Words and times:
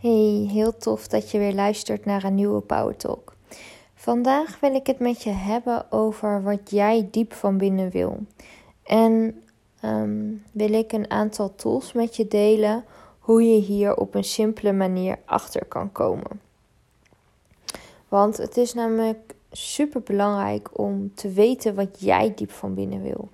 Hey, 0.00 0.48
heel 0.50 0.76
tof 0.76 1.08
dat 1.08 1.30
je 1.30 1.38
weer 1.38 1.54
luistert 1.54 2.04
naar 2.04 2.24
een 2.24 2.34
nieuwe 2.34 2.60
Power 2.60 2.96
Talk. 2.96 3.32
Vandaag 3.94 4.60
wil 4.60 4.74
ik 4.74 4.86
het 4.86 4.98
met 4.98 5.22
je 5.22 5.30
hebben 5.30 5.92
over 5.92 6.42
wat 6.42 6.70
jij 6.70 7.08
diep 7.10 7.32
van 7.32 7.56
binnen 7.56 7.90
wil. 7.90 8.18
En 8.82 9.42
ehm, 9.80 10.32
wil 10.52 10.72
ik 10.72 10.92
een 10.92 11.10
aantal 11.10 11.54
tools 11.54 11.92
met 11.92 12.16
je 12.16 12.28
delen 12.28 12.84
hoe 13.18 13.42
je 13.42 13.60
hier 13.60 13.96
op 13.96 14.14
een 14.14 14.24
simpele 14.24 14.72
manier 14.72 15.18
achter 15.24 15.64
kan 15.64 15.92
komen. 15.92 16.40
Want 18.08 18.36
het 18.36 18.56
is 18.56 18.74
namelijk 18.74 19.34
super 19.50 20.02
belangrijk 20.02 20.78
om 20.78 21.14
te 21.14 21.30
weten 21.30 21.74
wat 21.74 22.00
jij 22.00 22.32
diep 22.34 22.50
van 22.50 22.74
binnen 22.74 23.02
wil. 23.02 23.28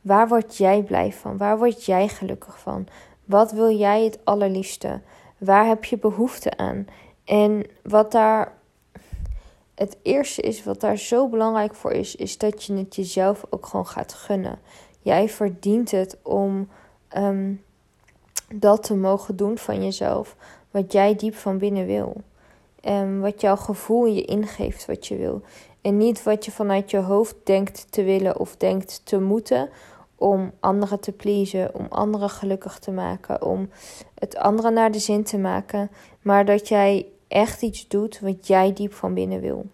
Waar 0.00 0.28
word 0.28 0.56
jij 0.56 0.82
blij 0.82 1.12
van? 1.12 1.36
Waar 1.36 1.58
word 1.58 1.84
jij 1.84 2.08
gelukkig 2.08 2.60
van? 2.60 2.86
Wat 3.24 3.52
wil 3.52 3.76
jij 3.76 4.04
het 4.04 4.18
allerliefste? 4.24 5.00
Waar 5.38 5.66
heb 5.66 5.84
je 5.84 5.98
behoefte 5.98 6.56
aan? 6.56 6.86
En 7.24 7.66
wat 7.82 8.12
daar 8.12 8.52
het 9.74 9.96
eerste 10.02 10.42
is, 10.42 10.64
wat 10.64 10.80
daar 10.80 10.98
zo 10.98 11.28
belangrijk 11.28 11.74
voor 11.74 11.92
is, 11.92 12.16
is 12.16 12.38
dat 12.38 12.64
je 12.64 12.74
het 12.74 12.96
jezelf 12.96 13.44
ook 13.50 13.66
gewoon 13.66 13.86
gaat 13.86 14.14
gunnen. 14.14 14.58
Jij 15.00 15.28
verdient 15.28 15.90
het 15.90 16.16
om 16.22 16.68
ehm, 17.08 17.54
dat 18.54 18.82
te 18.82 18.94
mogen 18.94 19.36
doen 19.36 19.58
van 19.58 19.84
jezelf. 19.84 20.36
Wat 20.70 20.92
jij 20.92 21.14
diep 21.14 21.34
van 21.34 21.58
binnen 21.58 21.86
wil. 21.86 22.16
Um, 22.84 23.20
wat 23.20 23.40
jouw 23.40 23.56
gevoel 23.56 24.06
je 24.06 24.24
ingeeft 24.24 24.86
wat 24.86 25.06
je 25.06 25.16
wil. 25.16 25.42
En 25.80 25.96
niet 25.96 26.22
wat 26.22 26.44
je 26.44 26.50
vanuit 26.50 26.90
je 26.90 26.98
hoofd 26.98 27.34
denkt 27.44 27.86
te 27.92 28.02
willen 28.02 28.38
of 28.38 28.56
denkt 28.56 29.00
te 29.04 29.20
moeten 29.20 29.68
om 30.16 30.52
anderen 30.60 31.00
te 31.00 31.12
pleasen, 31.12 31.74
om 31.74 31.86
anderen 31.88 32.30
gelukkig 32.30 32.78
te 32.78 32.90
maken, 32.90 33.42
om 33.42 33.68
het 34.14 34.36
anderen 34.36 34.72
naar 34.72 34.90
de 34.90 34.98
zin 34.98 35.24
te 35.24 35.38
maken, 35.38 35.90
maar 36.22 36.44
dat 36.44 36.68
jij 36.68 37.06
echt 37.28 37.62
iets 37.62 37.88
doet 37.88 38.20
wat 38.20 38.46
jij 38.46 38.72
diep 38.72 38.92
van 38.92 39.14
binnen 39.14 39.40
wil. 39.40 39.66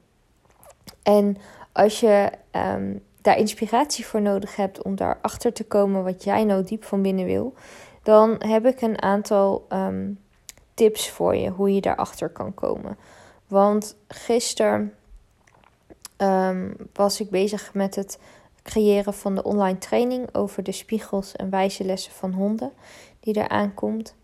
En 1.03 1.37
als 1.73 2.01
je 2.01 2.31
um, 2.53 3.03
daar 3.21 3.39
inspiratie 3.39 4.07
voor 4.07 4.23
nodig 4.23 4.57
hebt 4.57 4.83
om 4.83 4.95
daarachter 4.95 5.53
te 5.53 5.65
komen 5.65 6.05
wat 6.05 6.25
jij 6.25 6.45
nou 6.45 6.65
diep 6.65 6.85
van 6.85 7.03
binnen 7.03 7.25
wil, 7.25 7.55
dan 8.03 8.37
heb 8.39 8.67
ik 8.67 8.81
een 8.81 9.03
aantal 9.03 9.67
um, 9.69 10.19
tips 10.75 11.11
voor 11.11 11.37
je 11.37 11.51
hoe 11.51 11.75
je 11.75 11.81
daarachter 11.81 12.29
kan 12.29 12.55
komen. 12.55 12.97
Want 13.47 13.97
gisteren 14.09 14.95
um, 16.17 16.77
was 16.93 17.21
ik 17.21 17.31
bezig 17.31 17.75
met 17.75 17.95
het 17.95 18.19
creëren 18.63 19.15
van 19.15 19.35
de 19.35 19.43
online 19.43 19.79
training 19.79 20.35
over 20.35 20.63
de 20.63 20.73
spiegels 20.73 21.37
en 21.37 21.51
wijze 21.51 21.85
lessen 21.85 22.13
van 22.13 22.33
honden 22.33 22.73
die 23.21 23.37
eraan 23.37 23.75
komt. 23.75 24.15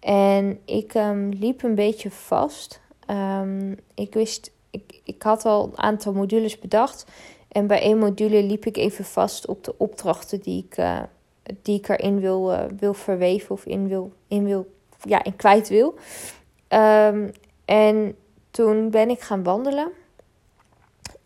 En 0.00 0.60
ik 0.64 0.94
um, 0.94 1.28
liep 1.28 1.62
een 1.62 1.74
beetje 1.74 2.10
vast. 2.10 2.80
Um, 3.10 3.78
ik 3.94 4.14
wist, 4.14 4.52
ik, 4.70 5.00
ik 5.04 5.22
had 5.22 5.44
al 5.44 5.64
een 5.64 5.78
aantal 5.78 6.12
modules 6.12 6.58
bedacht. 6.58 7.04
En 7.48 7.66
bij 7.66 7.80
één 7.80 7.98
module 7.98 8.42
liep 8.42 8.66
ik 8.66 8.76
even 8.76 9.04
vast 9.04 9.46
op 9.46 9.64
de 9.64 9.74
opdrachten 9.78 10.40
die 10.40 10.66
ik, 10.68 10.78
uh, 10.78 11.02
die 11.62 11.78
ik 11.78 11.88
erin 11.88 12.20
wil, 12.20 12.52
uh, 12.52 12.64
wil 12.78 12.94
verweven 12.94 13.50
of 13.50 13.64
in 13.64 13.88
wil, 13.88 14.12
in 14.28 14.44
wil, 14.44 14.66
ja, 15.00 15.24
in 15.24 15.36
kwijt 15.36 15.68
wil. 15.68 15.94
Um, 16.68 17.32
en 17.64 18.16
toen 18.50 18.90
ben 18.90 19.10
ik 19.10 19.20
gaan 19.20 19.42
wandelen. 19.42 19.88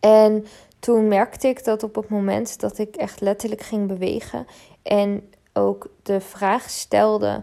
En 0.01 0.47
toen 0.81 1.09
merkte 1.09 1.49
ik 1.49 1.65
dat 1.65 1.83
op 1.83 1.95
het 1.95 2.09
moment 2.09 2.61
dat 2.61 2.79
ik 2.79 2.97
echt 2.97 3.21
letterlijk 3.21 3.61
ging 3.61 3.89
bewegen 3.89 4.47
en 4.83 5.33
ook 5.53 5.89
de 6.03 6.21
vraag 6.21 6.71
stelde: 6.71 7.43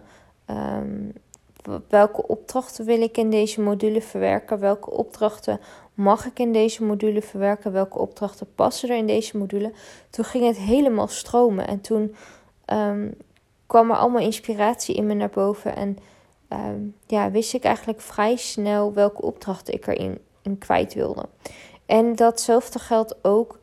um, 0.50 1.14
welke 1.88 2.28
opdrachten 2.28 2.86
wil 2.86 3.02
ik 3.02 3.18
in 3.18 3.30
deze 3.30 3.62
module 3.62 4.02
verwerken? 4.02 4.60
Welke 4.60 4.92
opdrachten 4.92 5.60
mag 5.94 6.26
ik 6.26 6.40
in 6.40 6.54
deze 6.54 6.84
module 6.84 7.22
verwerken? 7.22 7.72
Welke 7.72 7.98
opdrachten 8.00 8.48
passen 8.56 8.90
er 8.90 8.98
in 8.98 9.08
deze 9.08 9.38
module? 9.38 9.72
Toen 10.10 10.26
ging 10.26 10.46
het 10.46 10.58
helemaal 10.58 11.08
stromen 11.08 11.68
en 11.68 11.82
toen 11.82 12.16
um, 12.74 13.14
kwam 13.68 13.90
er 13.90 13.98
allemaal 13.98 14.22
inspiratie 14.22 14.96
in 14.96 15.06
me 15.06 15.14
naar 15.14 15.30
boven 15.30 15.76
en 15.76 15.98
um, 16.50 16.96
ja, 17.08 17.32
wist 17.32 17.54
ik 17.54 17.64
eigenlijk 17.64 18.02
vrij 18.02 18.36
snel 18.36 18.94
welke 18.94 19.22
opdrachten 19.22 19.74
ik 19.74 19.88
erin 19.88 20.20
in 20.42 20.58
kwijt 20.58 20.94
wilde. 20.94 21.26
En 21.88 22.16
datzelfde 22.16 22.80
geldt 22.80 23.16
ook 23.22 23.60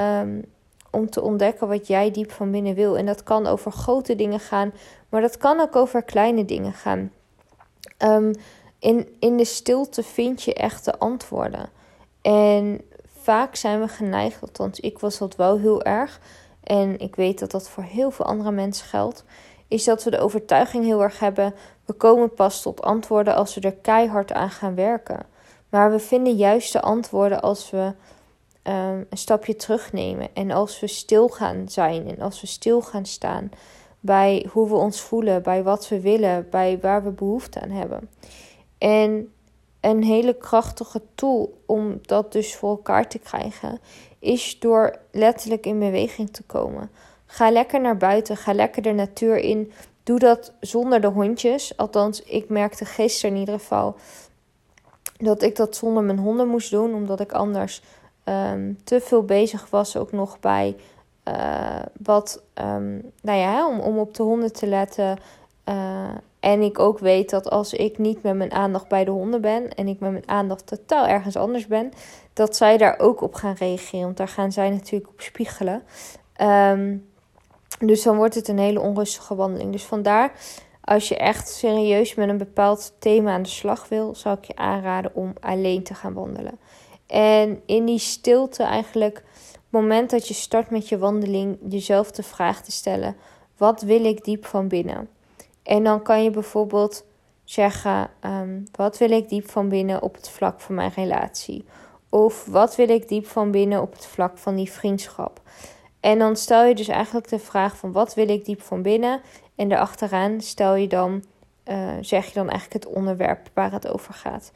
um, 0.00 0.44
om 0.90 1.10
te 1.10 1.22
ontdekken 1.22 1.68
wat 1.68 1.86
jij 1.86 2.10
diep 2.10 2.32
van 2.32 2.50
binnen 2.50 2.74
wil. 2.74 2.96
En 2.96 3.06
dat 3.06 3.22
kan 3.22 3.46
over 3.46 3.72
grote 3.72 4.16
dingen 4.16 4.40
gaan, 4.40 4.72
maar 5.08 5.20
dat 5.20 5.36
kan 5.36 5.60
ook 5.60 5.76
over 5.76 6.02
kleine 6.02 6.44
dingen 6.44 6.72
gaan. 6.72 7.12
Um, 7.98 8.34
in, 8.78 9.16
in 9.18 9.36
de 9.36 9.44
stilte 9.44 10.02
vind 10.02 10.42
je 10.42 10.54
echte 10.54 10.98
antwoorden. 10.98 11.68
En 12.22 12.80
vaak 13.22 13.56
zijn 13.56 13.80
we 13.80 13.88
geneigd, 13.88 14.40
althans 14.40 14.80
ik 14.80 14.98
was 14.98 15.18
dat 15.18 15.36
wel 15.36 15.58
heel 15.58 15.82
erg. 15.82 16.20
En 16.62 16.98
ik 16.98 17.16
weet 17.16 17.38
dat 17.38 17.50
dat 17.50 17.68
voor 17.68 17.82
heel 17.82 18.10
veel 18.10 18.24
andere 18.24 18.50
mensen 18.50 18.86
geldt. 18.86 19.24
Is 19.68 19.84
dat 19.84 20.04
we 20.04 20.10
de 20.10 20.18
overtuiging 20.18 20.84
heel 20.84 21.02
erg 21.02 21.18
hebben. 21.18 21.54
We 21.84 21.92
komen 21.92 22.34
pas 22.34 22.62
tot 22.62 22.82
antwoorden 22.82 23.34
als 23.34 23.54
we 23.54 23.60
er 23.60 23.74
keihard 23.74 24.32
aan 24.32 24.50
gaan 24.50 24.74
werken. 24.74 25.26
Maar 25.74 25.90
we 25.90 25.98
vinden 25.98 26.34
juist 26.34 26.72
de 26.72 26.80
antwoorden 26.80 27.42
als 27.42 27.70
we 27.70 27.92
um, 28.62 29.06
een 29.10 29.18
stapje 29.18 29.56
terugnemen. 29.56 30.28
En 30.34 30.50
als 30.50 30.80
we 30.80 30.86
stil 30.86 31.28
gaan 31.28 31.68
zijn 31.68 32.08
en 32.08 32.20
als 32.20 32.40
we 32.40 32.46
stil 32.46 32.80
gaan 32.80 33.06
staan 33.06 33.50
bij 34.00 34.46
hoe 34.52 34.68
we 34.68 34.74
ons 34.74 35.00
voelen, 35.00 35.42
bij 35.42 35.62
wat 35.62 35.88
we 35.88 36.00
willen, 36.00 36.46
bij 36.50 36.78
waar 36.80 37.04
we 37.04 37.10
behoefte 37.10 37.60
aan 37.60 37.70
hebben. 37.70 38.10
En 38.78 39.32
een 39.80 40.02
hele 40.02 40.34
krachtige 40.34 41.02
tool 41.14 41.60
om 41.66 41.98
dat 42.02 42.32
dus 42.32 42.56
voor 42.56 42.70
elkaar 42.70 43.08
te 43.08 43.18
krijgen, 43.18 43.78
is 44.18 44.58
door 44.58 44.98
letterlijk 45.10 45.66
in 45.66 45.78
beweging 45.78 46.30
te 46.30 46.42
komen. 46.42 46.90
Ga 47.26 47.50
lekker 47.50 47.80
naar 47.80 47.96
buiten, 47.96 48.36
ga 48.36 48.52
lekker 48.52 48.82
de 48.82 48.92
natuur 48.92 49.36
in. 49.36 49.72
Doe 50.02 50.18
dat 50.18 50.52
zonder 50.60 51.00
de 51.00 51.06
hondjes. 51.06 51.76
Althans, 51.76 52.22
ik 52.22 52.48
merkte 52.48 52.84
gisteren 52.84 53.34
in 53.34 53.40
ieder 53.40 53.58
geval 53.58 53.96
dat 55.16 55.42
ik 55.42 55.56
dat 55.56 55.76
zonder 55.76 56.02
mijn 56.02 56.18
honden 56.18 56.48
moest 56.48 56.70
doen, 56.70 56.94
omdat 56.94 57.20
ik 57.20 57.32
anders 57.32 57.82
um, 58.24 58.78
te 58.84 59.00
veel 59.00 59.24
bezig 59.24 59.70
was, 59.70 59.96
ook 59.96 60.12
nog 60.12 60.40
bij 60.40 60.76
uh, 61.28 61.82
wat, 62.02 62.42
um, 62.54 63.12
nou 63.22 63.38
ja, 63.38 63.68
om, 63.68 63.80
om 63.80 63.98
op 63.98 64.14
de 64.14 64.22
honden 64.22 64.52
te 64.52 64.66
letten. 64.66 65.18
Uh, 65.68 66.08
en 66.40 66.62
ik 66.62 66.78
ook 66.78 66.98
weet 66.98 67.30
dat 67.30 67.50
als 67.50 67.72
ik 67.72 67.98
niet 67.98 68.22
met 68.22 68.34
mijn 68.34 68.52
aandacht 68.52 68.88
bij 68.88 69.04
de 69.04 69.10
honden 69.10 69.40
ben 69.40 69.74
en 69.74 69.88
ik 69.88 70.00
met 70.00 70.10
mijn 70.10 70.28
aandacht 70.28 70.66
totaal 70.66 71.06
ergens 71.06 71.36
anders 71.36 71.66
ben, 71.66 71.92
dat 72.32 72.56
zij 72.56 72.76
daar 72.76 72.98
ook 72.98 73.20
op 73.20 73.34
gaan 73.34 73.54
reageren. 73.58 74.04
Want 74.04 74.16
daar 74.16 74.28
gaan 74.28 74.52
zij 74.52 74.70
natuurlijk 74.70 75.10
op 75.10 75.20
spiegelen. 75.20 75.82
Um, 76.70 77.08
dus 77.78 78.02
dan 78.02 78.16
wordt 78.16 78.34
het 78.34 78.48
een 78.48 78.58
hele 78.58 78.80
onrustige 78.80 79.34
wandeling. 79.34 79.72
Dus 79.72 79.84
vandaar 79.84 80.32
als 80.84 81.08
je 81.08 81.16
echt 81.16 81.48
serieus 81.48 82.14
met 82.14 82.28
een 82.28 82.38
bepaald 82.38 82.94
thema 82.98 83.32
aan 83.32 83.42
de 83.42 83.48
slag 83.48 83.88
wil, 83.88 84.14
zou 84.14 84.38
ik 84.38 84.44
je 84.44 84.56
aanraden 84.56 85.14
om 85.14 85.32
alleen 85.40 85.82
te 85.82 85.94
gaan 85.94 86.12
wandelen. 86.12 86.58
En 87.06 87.62
in 87.66 87.84
die 87.84 87.98
stilte 87.98 88.62
eigenlijk, 88.62 89.16
het 89.42 89.70
moment 89.70 90.10
dat 90.10 90.28
je 90.28 90.34
start 90.34 90.70
met 90.70 90.88
je 90.88 90.98
wandeling, 90.98 91.58
jezelf 91.68 92.10
de 92.10 92.22
vraag 92.22 92.62
te 92.62 92.72
stellen: 92.72 93.16
wat 93.56 93.82
wil 93.82 94.04
ik 94.04 94.24
diep 94.24 94.46
van 94.46 94.68
binnen? 94.68 95.08
En 95.62 95.84
dan 95.84 96.02
kan 96.02 96.22
je 96.22 96.30
bijvoorbeeld 96.30 97.04
zeggen: 97.44 98.10
um, 98.20 98.64
wat 98.72 98.98
wil 98.98 99.10
ik 99.10 99.28
diep 99.28 99.50
van 99.50 99.68
binnen 99.68 100.02
op 100.02 100.14
het 100.14 100.28
vlak 100.28 100.60
van 100.60 100.74
mijn 100.74 100.92
relatie? 100.94 101.64
Of 102.08 102.44
wat 102.46 102.76
wil 102.76 102.88
ik 102.88 103.08
diep 103.08 103.26
van 103.26 103.50
binnen 103.50 103.82
op 103.82 103.92
het 103.92 104.06
vlak 104.06 104.38
van 104.38 104.54
die 104.54 104.70
vriendschap? 104.70 105.40
En 106.00 106.18
dan 106.18 106.36
stel 106.36 106.64
je 106.64 106.74
dus 106.74 106.88
eigenlijk 106.88 107.28
de 107.28 107.38
vraag 107.38 107.76
van 107.76 107.92
wat 107.92 108.14
wil 108.14 108.28
ik 108.28 108.44
diep 108.44 108.62
van 108.62 108.82
binnen? 108.82 109.20
En 109.54 109.68
daarachteraan 109.68 110.40
stel 110.40 110.74
je 110.74 110.88
dan, 110.88 111.24
uh, 111.64 111.92
zeg 112.00 112.26
je 112.26 112.34
dan 112.34 112.48
eigenlijk 112.48 112.84
het 112.84 112.94
onderwerp 112.94 113.50
waar 113.52 113.72
het 113.72 113.88
over 113.88 114.14
gaat. 114.14 114.52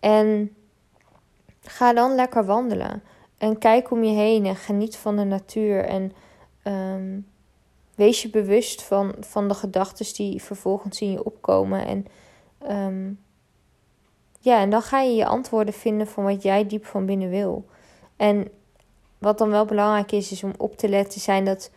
En 0.00 0.56
ga 1.60 1.92
dan 1.92 2.14
lekker 2.14 2.44
wandelen. 2.44 3.02
En 3.38 3.58
kijk 3.58 3.90
om 3.90 4.04
je 4.04 4.14
heen 4.14 4.46
en 4.46 4.56
geniet 4.56 4.96
van 4.96 5.16
de 5.16 5.24
natuur. 5.24 5.84
En 5.84 6.12
um, 6.64 7.26
wees 7.94 8.22
je 8.22 8.30
bewust 8.30 8.82
van, 8.82 9.14
van 9.20 9.48
de 9.48 9.54
gedachten 9.54 10.14
die 10.14 10.42
vervolgens 10.42 11.00
in 11.00 11.10
je 11.10 11.24
opkomen. 11.24 11.86
En 11.86 12.06
um, 12.70 13.20
ja, 14.40 14.60
en 14.60 14.70
dan 14.70 14.82
ga 14.82 15.00
je 15.00 15.14
je 15.14 15.26
antwoorden 15.26 15.74
vinden 15.74 16.06
van 16.06 16.24
wat 16.24 16.42
jij 16.42 16.66
diep 16.66 16.84
van 16.84 17.06
binnen 17.06 17.30
wil. 17.30 17.66
En 18.16 18.48
wat 19.18 19.38
dan 19.38 19.50
wel 19.50 19.64
belangrijk 19.64 20.12
is, 20.12 20.32
is 20.32 20.42
om 20.42 20.52
op 20.56 20.76
te 20.76 20.88
letten 20.88 21.20
zijn 21.20 21.44
dat 21.44 21.70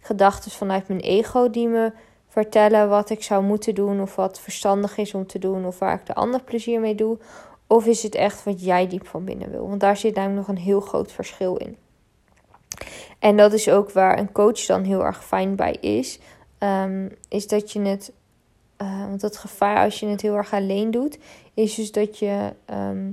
gedachten 0.00 0.50
vanuit 0.50 0.88
mijn 0.88 1.00
ego 1.00 1.50
die 1.50 1.68
me 1.68 1.92
vertellen 2.28 2.88
wat 2.88 3.10
ik 3.10 3.22
zou 3.22 3.44
moeten 3.44 3.74
doen 3.74 4.00
of 4.00 4.16
wat 4.16 4.40
verstandig 4.40 4.96
is 4.96 5.14
om 5.14 5.26
te 5.26 5.38
doen 5.38 5.66
of 5.66 5.78
waar 5.78 5.94
ik 5.94 6.06
de 6.06 6.14
ander 6.14 6.42
plezier 6.42 6.80
mee 6.80 6.94
doe. 6.94 7.18
Of 7.66 7.86
is 7.86 8.02
het 8.02 8.14
echt 8.14 8.44
wat 8.44 8.64
jij 8.64 8.88
diep 8.88 9.06
van 9.06 9.24
binnen 9.24 9.50
wil? 9.50 9.68
Want 9.68 9.80
daar 9.80 9.96
zit 9.96 10.14
namelijk 10.14 10.46
nog 10.46 10.56
een 10.56 10.62
heel 10.62 10.80
groot 10.80 11.12
verschil 11.12 11.56
in. 11.56 11.76
En 13.18 13.36
dat 13.36 13.52
is 13.52 13.70
ook 13.70 13.90
waar 13.90 14.18
een 14.18 14.32
coach 14.32 14.66
dan 14.66 14.82
heel 14.82 15.04
erg 15.04 15.24
fijn 15.24 15.56
bij 15.56 15.72
is. 15.72 16.18
Um, 16.58 17.10
is 17.28 17.48
dat 17.48 17.72
je 17.72 17.80
het 17.80 18.12
uh, 18.82 19.06
want 19.08 19.22
het 19.22 19.36
gevaar 19.36 19.84
als 19.84 20.00
je 20.00 20.06
het 20.06 20.22
heel 20.22 20.34
erg 20.34 20.52
alleen 20.52 20.90
doet, 20.90 21.18
is 21.54 21.74
dus 21.74 21.92
dat 21.92 22.18
je, 22.18 22.52
ehm, 22.64 23.10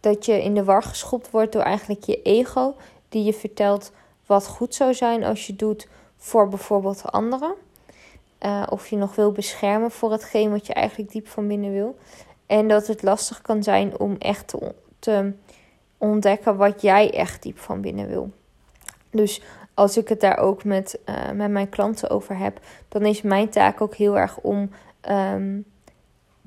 dat 0.00 0.26
je 0.26 0.42
in 0.42 0.54
de 0.54 0.64
war 0.64 0.82
geschopt 0.82 1.30
wordt 1.30 1.52
door 1.52 1.62
eigenlijk 1.62 2.04
je 2.04 2.22
ego, 2.22 2.74
die 3.08 3.24
je 3.24 3.32
vertelt 3.32 3.92
wat 4.26 4.46
goed 4.46 4.74
zou 4.74 4.94
zijn 4.94 5.24
als 5.24 5.46
je 5.46 5.56
doet 5.56 5.88
voor 6.16 6.48
bijvoorbeeld 6.48 7.12
anderen. 7.12 7.54
Uh, 8.44 8.62
of 8.68 8.88
je 8.88 8.96
nog 8.96 9.14
wil 9.14 9.32
beschermen 9.32 9.90
voor 9.90 10.12
hetgeen 10.12 10.50
wat 10.50 10.66
je 10.66 10.72
eigenlijk 10.72 11.12
diep 11.12 11.28
van 11.28 11.48
binnen 11.48 11.72
wil. 11.72 11.96
En 12.46 12.68
dat 12.68 12.86
het 12.86 13.02
lastig 13.02 13.42
kan 13.42 13.62
zijn 13.62 13.98
om 13.98 14.16
echt 14.18 14.54
te, 14.98 15.32
ontdekken 15.98 16.56
wat 16.56 16.82
jij 16.82 17.14
echt 17.14 17.42
diep 17.42 17.58
van 17.58 17.80
binnen 17.80 18.08
wil. 18.08 18.30
Dus 19.10 19.42
als 19.74 19.96
ik 19.96 20.08
het 20.08 20.20
daar 20.20 20.38
ook 20.38 20.64
met, 20.64 20.98
uh, 21.08 21.30
met 21.30 21.50
mijn 21.50 21.68
klanten 21.68 22.10
over 22.10 22.36
heb, 22.36 22.60
dan 22.88 23.04
is 23.04 23.22
mijn 23.22 23.48
taak 23.48 23.80
ook 23.80 23.94
heel 23.94 24.18
erg 24.18 24.38
om 24.38 24.70
um, 25.10 25.64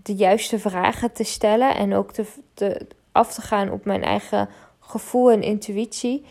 de 0.04 0.16
juiste 0.16 0.60
vragen 0.60 1.12
te 1.12 1.24
stellen 1.24 1.76
en 1.76 1.94
ook 1.94 2.12
te, 2.12 2.26
te, 2.54 2.88
af 3.12 3.34
te 3.34 3.42
gaan 3.42 3.72
op 3.72 3.86
mijn 3.86 4.04
eigen 4.04 4.50
gevoel 4.80 5.32
en 5.32 5.42
intuïtie. 5.42 6.26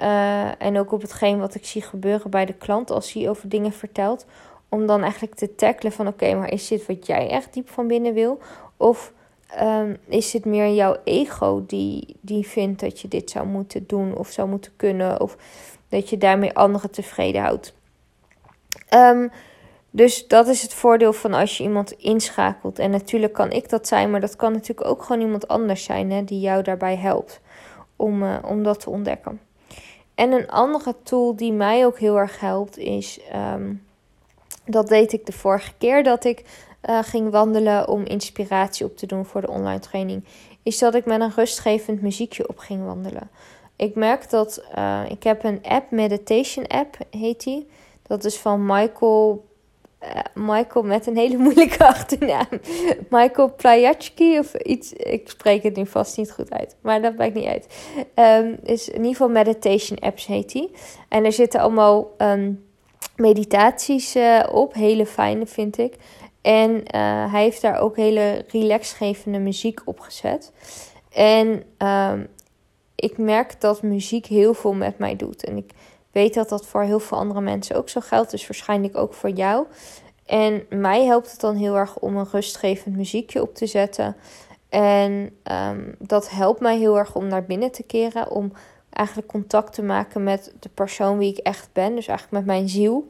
Uh, 0.00 0.62
en 0.62 0.78
ook 0.78 0.92
op 0.92 1.02
hetgeen 1.02 1.38
wat 1.38 1.54
ik 1.54 1.66
zie 1.66 1.82
gebeuren 1.82 2.30
bij 2.30 2.44
de 2.44 2.52
klant 2.52 2.90
als 2.90 3.12
hij 3.12 3.28
over 3.28 3.48
dingen 3.48 3.72
vertelt. 3.72 4.26
Om 4.74 4.86
dan 4.86 5.02
eigenlijk 5.02 5.34
te 5.34 5.54
tackelen 5.54 5.92
van 5.92 6.06
oké, 6.06 6.34
maar 6.34 6.52
is 6.52 6.68
dit 6.68 6.86
wat 6.86 7.06
jij 7.06 7.30
echt 7.30 7.52
diep 7.52 7.68
van 7.68 7.86
binnen 7.86 8.14
wil? 8.14 8.38
Of 8.76 9.12
um, 9.60 9.96
is 10.08 10.32
het 10.32 10.44
meer 10.44 10.74
jouw 10.74 10.96
ego 11.04 11.64
die, 11.66 12.16
die 12.20 12.46
vindt 12.46 12.80
dat 12.80 13.00
je 13.00 13.08
dit 13.08 13.30
zou 13.30 13.46
moeten 13.46 13.86
doen 13.86 14.16
of 14.16 14.28
zou 14.28 14.48
moeten 14.48 14.72
kunnen? 14.76 15.20
Of 15.20 15.36
dat 15.88 16.10
je 16.10 16.18
daarmee 16.18 16.54
anderen 16.54 16.90
tevreden 16.90 17.42
houdt. 17.42 17.74
Um, 18.94 19.30
dus 19.90 20.28
dat 20.28 20.48
is 20.48 20.62
het 20.62 20.74
voordeel 20.74 21.12
van 21.12 21.34
als 21.34 21.56
je 21.56 21.62
iemand 21.62 21.92
inschakelt. 21.92 22.78
En 22.78 22.90
natuurlijk 22.90 23.32
kan 23.32 23.50
ik 23.50 23.68
dat 23.68 23.88
zijn, 23.88 24.10
maar 24.10 24.20
dat 24.20 24.36
kan 24.36 24.52
natuurlijk 24.52 24.88
ook 24.88 25.02
gewoon 25.02 25.22
iemand 25.22 25.48
anders 25.48 25.84
zijn 25.84 26.10
hè, 26.10 26.24
die 26.24 26.40
jou 26.40 26.62
daarbij 26.62 26.96
helpt 26.96 27.40
om, 27.96 28.22
uh, 28.22 28.36
om 28.44 28.62
dat 28.62 28.80
te 28.80 28.90
ontdekken. 28.90 29.40
En 30.14 30.32
een 30.32 30.50
andere 30.50 30.94
tool 31.02 31.36
die 31.36 31.52
mij 31.52 31.86
ook 31.86 31.98
heel 31.98 32.18
erg 32.18 32.40
helpt 32.40 32.78
is, 32.78 33.20
um, 33.54 33.82
dat 34.64 34.88
deed 34.88 35.12
ik 35.12 35.26
de 35.26 35.32
vorige 35.32 35.72
keer 35.78 36.02
dat 36.02 36.24
ik 36.24 36.44
uh, 36.90 36.98
ging 37.02 37.30
wandelen 37.30 37.88
om 37.88 38.04
inspiratie 38.04 38.86
op 38.86 38.96
te 38.96 39.06
doen 39.06 39.24
voor 39.24 39.40
de 39.40 39.50
online 39.50 39.78
training, 39.78 40.24
is 40.62 40.78
dat 40.78 40.94
ik 40.94 41.04
met 41.04 41.20
een 41.20 41.32
rustgevend 41.36 42.02
muziekje 42.02 42.48
op 42.48 42.58
ging 42.58 42.84
wandelen. 42.84 43.30
Ik 43.76 43.94
merk 43.94 44.30
dat 44.30 44.64
uh, 44.78 45.00
ik 45.08 45.22
heb 45.22 45.44
een 45.44 45.62
app, 45.62 45.90
meditation 45.90 46.66
app 46.66 46.96
heet 47.10 47.44
die. 47.44 47.68
Dat 48.02 48.24
is 48.24 48.36
van 48.36 48.66
Michael 48.66 49.44
uh, 50.02 50.20
Michael 50.34 50.84
met 50.84 51.06
een 51.06 51.16
hele 51.16 51.36
moeilijke 51.36 51.86
achternaam. 51.94 52.46
Michael 53.08 53.54
Plajatski 53.56 54.38
of 54.38 54.54
iets. 54.54 54.92
Ik 54.92 55.28
spreek 55.28 55.62
het 55.62 55.76
nu 55.76 55.86
vast 55.86 56.16
niet 56.16 56.32
goed 56.32 56.50
uit. 56.50 56.76
Maar 56.80 57.02
dat 57.02 57.16
maakt 57.16 57.34
niet 57.34 57.46
uit. 57.46 57.66
Um, 58.14 58.58
is 58.62 58.88
in 58.88 58.96
ieder 58.96 59.10
geval 59.10 59.28
meditation 59.28 59.98
apps 59.98 60.26
heet 60.26 60.52
die. 60.52 60.70
En 61.08 61.24
er 61.24 61.32
zitten 61.32 61.60
allemaal 61.60 62.14
um, 62.18 62.64
meditaties 63.16 64.16
uh, 64.16 64.42
op. 64.52 64.74
Hele 64.74 65.06
fijne 65.06 65.46
vind 65.46 65.78
ik. 65.78 65.94
En 66.42 66.70
uh, 66.70 67.32
hij 67.32 67.42
heeft 67.42 67.62
daar 67.62 67.80
ook 67.80 67.96
hele 67.96 68.44
relaxgevende 68.48 69.38
muziek 69.38 69.80
op 69.84 70.00
gezet. 70.00 70.52
En 71.10 71.62
um, 71.88 72.28
ik 72.94 73.18
merk 73.18 73.60
dat 73.60 73.82
muziek 73.82 74.26
heel 74.26 74.54
veel 74.54 74.72
met 74.72 74.98
mij 74.98 75.16
doet. 75.16 75.44
En 75.44 75.56
ik 75.56 75.70
weet 76.12 76.34
dat 76.34 76.48
dat 76.48 76.66
voor 76.66 76.82
heel 76.82 77.00
veel 77.00 77.18
andere 77.18 77.40
mensen 77.40 77.76
ook 77.76 77.88
zo 77.88 78.00
geldt. 78.00 78.30
Dus 78.30 78.46
waarschijnlijk 78.46 78.96
ook 78.96 79.14
voor 79.14 79.30
jou. 79.30 79.66
En 80.26 80.66
mij 80.68 81.04
helpt 81.04 81.30
het 81.30 81.40
dan 81.40 81.56
heel 81.56 81.76
erg 81.76 81.98
om 81.98 82.16
een 82.16 82.28
rustgevend 82.30 82.96
muziekje 82.96 83.42
op 83.42 83.54
te 83.54 83.66
zetten. 83.66 84.16
En 84.68 85.36
um, 85.52 85.94
dat 85.98 86.30
helpt 86.30 86.60
mij 86.60 86.78
heel 86.78 86.98
erg 86.98 87.14
om 87.14 87.26
naar 87.26 87.44
binnen 87.44 87.70
te 87.70 87.82
keren. 87.82 88.30
Om 88.30 88.52
eigenlijk 88.94 89.28
contact 89.28 89.72
te 89.72 89.82
maken 89.82 90.22
met 90.22 90.52
de 90.60 90.68
persoon 90.68 91.18
wie 91.18 91.30
ik 91.30 91.38
echt 91.38 91.68
ben. 91.72 91.94
Dus 91.94 92.06
eigenlijk 92.06 92.38
met 92.38 92.56
mijn 92.56 92.68
ziel. 92.68 93.08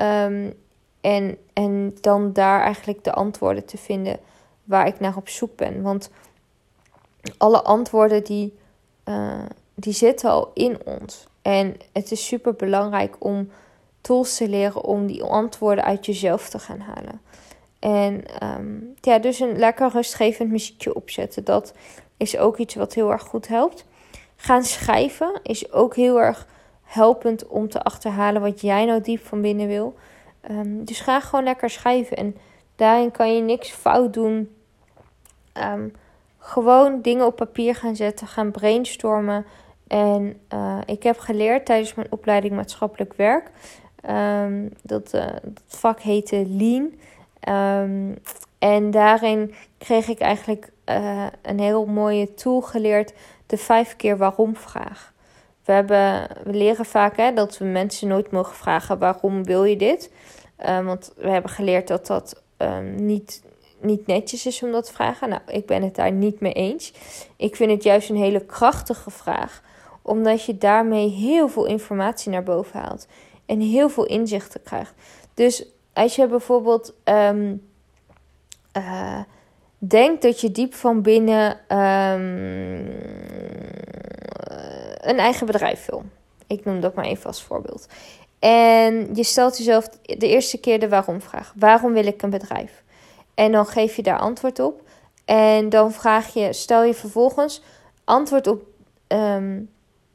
Um, 0.00 0.54
en, 1.00 1.36
en 1.52 1.96
dan 2.00 2.32
daar 2.32 2.60
eigenlijk 2.60 3.04
de 3.04 3.12
antwoorden 3.12 3.64
te 3.64 3.78
vinden 3.78 4.18
waar 4.64 4.86
ik 4.86 5.00
naar 5.00 5.16
op 5.16 5.28
zoek 5.28 5.56
ben. 5.56 5.82
Want 5.82 6.10
alle 7.38 7.62
antwoorden 7.62 8.24
die, 8.24 8.58
uh, 9.04 9.44
die 9.74 9.92
zitten 9.92 10.30
al 10.30 10.50
in 10.54 10.78
ons. 10.84 11.26
En 11.42 11.76
het 11.92 12.10
is 12.10 12.26
super 12.26 12.54
belangrijk 12.54 13.16
om 13.18 13.50
tools 14.00 14.36
te 14.36 14.48
leren 14.48 14.84
om 14.84 15.06
die 15.06 15.22
antwoorden 15.22 15.84
uit 15.84 16.06
jezelf 16.06 16.48
te 16.48 16.58
gaan 16.58 16.80
halen. 16.80 17.20
En 17.78 18.24
um, 18.58 18.94
ja, 19.00 19.18
dus 19.18 19.40
een 19.40 19.58
lekker 19.58 19.90
rustgevend 19.90 20.50
muziekje 20.50 20.94
opzetten. 20.94 21.44
Dat 21.44 21.72
is 22.16 22.36
ook 22.36 22.56
iets 22.56 22.74
wat 22.74 22.94
heel 22.94 23.10
erg 23.10 23.22
goed 23.22 23.48
helpt. 23.48 23.84
Gaan 24.42 24.64
schrijven 24.64 25.40
is 25.42 25.72
ook 25.72 25.96
heel 25.96 26.20
erg 26.20 26.46
helpend 26.82 27.46
om 27.46 27.68
te 27.68 27.82
achterhalen 27.82 28.42
wat 28.42 28.60
jij 28.60 28.84
nou 28.84 29.00
diep 29.00 29.26
van 29.26 29.40
binnen 29.40 29.66
wil. 29.66 29.94
Um, 30.50 30.84
dus 30.84 31.00
ga 31.00 31.20
gewoon 31.20 31.44
lekker 31.44 31.70
schrijven. 31.70 32.16
En 32.16 32.36
daarin 32.76 33.10
kan 33.10 33.34
je 33.34 33.42
niks 33.42 33.70
fout 33.70 34.12
doen. 34.12 34.54
Um, 35.54 35.92
gewoon 36.38 37.00
dingen 37.02 37.26
op 37.26 37.36
papier 37.36 37.74
gaan 37.74 37.96
zetten, 37.96 38.26
gaan 38.26 38.50
brainstormen. 38.50 39.46
En 39.86 40.40
uh, 40.54 40.78
ik 40.86 41.02
heb 41.02 41.18
geleerd 41.18 41.66
tijdens 41.66 41.94
mijn 41.94 42.12
opleiding 42.12 42.54
maatschappelijk 42.54 43.14
werk. 43.14 43.50
Um, 44.10 44.72
dat, 44.82 45.14
uh, 45.14 45.26
dat, 45.42 45.62
vak 45.66 46.00
heette 46.00 46.46
Lean. 46.48 46.92
En 48.58 48.90
daarin 48.90 49.54
kreeg 49.78 50.08
ik 50.08 50.20
eigenlijk 50.20 50.72
uh, 50.86 51.26
een 51.42 51.58
heel 51.60 51.86
mooie 51.86 52.34
tool 52.34 52.60
geleerd: 52.60 53.12
de 53.50 53.56
vijf 53.56 53.96
keer 53.96 54.16
waarom 54.16 54.56
vraag. 54.56 55.12
We, 55.64 55.72
hebben, 55.72 56.28
we 56.44 56.52
leren 56.52 56.84
vaak 56.84 57.16
hè, 57.16 57.32
dat 57.32 57.58
we 57.58 57.64
mensen 57.64 58.08
nooit 58.08 58.30
mogen 58.30 58.54
vragen: 58.56 58.98
waarom 58.98 59.44
wil 59.44 59.64
je 59.64 59.76
dit? 59.76 60.12
Um, 60.68 60.84
want 60.84 61.12
we 61.16 61.28
hebben 61.28 61.50
geleerd 61.50 61.88
dat 61.88 62.06
dat 62.06 62.42
niet, 62.96 63.42
niet 63.80 64.06
netjes 64.06 64.46
is 64.46 64.62
om 64.62 64.72
dat 64.72 64.84
te 64.84 64.92
vragen. 64.92 65.28
Nou, 65.28 65.40
ik 65.46 65.66
ben 65.66 65.82
het 65.82 65.94
daar 65.94 66.12
niet 66.12 66.40
mee 66.40 66.52
eens. 66.52 66.92
Ik 67.36 67.56
vind 67.56 67.70
het 67.70 67.82
juist 67.82 68.10
een 68.10 68.16
hele 68.16 68.44
krachtige 68.44 69.10
vraag, 69.10 69.62
omdat 70.02 70.44
je 70.44 70.58
daarmee 70.58 71.08
heel 71.08 71.48
veel 71.48 71.66
informatie 71.66 72.30
naar 72.30 72.42
boven 72.42 72.80
haalt 72.80 73.06
en 73.46 73.60
heel 73.60 73.88
veel 73.88 74.06
inzichten 74.06 74.62
krijgt. 74.62 74.94
Dus 75.34 75.64
als 75.92 76.16
je 76.16 76.26
bijvoorbeeld 76.26 76.94
um, 77.04 77.68
uh, 78.76 79.20
denkt 79.80 80.22
dat 80.22 80.40
je 80.40 80.50
diep 80.50 80.74
van 80.74 81.02
binnen 81.02 81.50
um, 81.50 82.86
een 85.00 85.18
eigen 85.18 85.46
bedrijf 85.46 85.86
wil. 85.86 86.02
Ik 86.46 86.64
noem 86.64 86.80
dat 86.80 86.94
maar 86.94 87.04
even 87.04 87.26
als 87.26 87.42
voorbeeld. 87.42 87.86
En 88.38 89.14
je 89.14 89.24
stelt 89.24 89.58
jezelf 89.58 89.88
de 89.88 90.28
eerste 90.28 90.58
keer 90.58 90.80
de 90.80 90.88
waarom 90.88 91.20
vraag. 91.20 91.52
Waarom 91.56 91.92
wil 91.92 92.06
ik 92.06 92.22
een 92.22 92.30
bedrijf? 92.30 92.82
En 93.34 93.52
dan 93.52 93.66
geef 93.66 93.96
je 93.96 94.02
daar 94.02 94.18
antwoord 94.18 94.58
op. 94.58 94.82
En 95.24 95.68
dan 95.68 95.92
vraag 95.92 96.34
je, 96.34 96.52
stel 96.52 96.84
je 96.84 96.94
vervolgens 96.94 97.62
antwoord 98.04 98.46
op 98.46 98.62
um, 99.08 99.70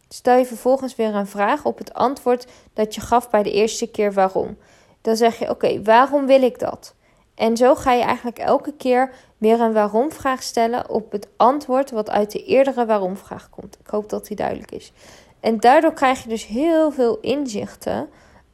Stel 0.09 0.37
je 0.37 0.45
vervolgens 0.45 0.95
weer 0.95 1.15
een 1.15 1.27
vraag 1.27 1.65
op 1.65 1.77
het 1.77 1.93
antwoord 1.93 2.47
dat 2.73 2.95
je 2.95 3.01
gaf 3.01 3.29
bij 3.29 3.43
de 3.43 3.51
eerste 3.51 3.87
keer 3.87 4.13
waarom. 4.13 4.57
Dan 5.01 5.15
zeg 5.15 5.39
je: 5.39 5.49
Oké, 5.49 5.81
waarom 5.81 6.25
wil 6.25 6.41
ik 6.41 6.59
dat? 6.59 6.95
En 7.35 7.57
zo 7.57 7.75
ga 7.75 7.91
je 7.91 8.03
eigenlijk 8.03 8.39
elke 8.39 8.73
keer 8.73 9.11
weer 9.37 9.59
een 9.59 9.73
waarom-vraag 9.73 10.43
stellen 10.43 10.89
op 10.89 11.11
het 11.11 11.27
antwoord 11.37 11.91
wat 11.91 12.09
uit 12.09 12.31
de 12.31 12.43
eerdere 12.43 12.85
waarom-vraag 12.85 13.49
komt. 13.49 13.77
Ik 13.79 13.87
hoop 13.87 14.09
dat 14.09 14.27
die 14.27 14.35
duidelijk 14.35 14.71
is. 14.71 14.93
En 15.39 15.59
daardoor 15.59 15.93
krijg 15.93 16.23
je 16.23 16.29
dus 16.29 16.45
heel 16.45 16.91
veel 16.91 17.19
inzichten 17.19 18.09